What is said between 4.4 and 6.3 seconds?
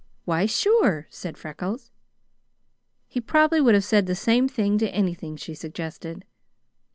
to anything she suggested.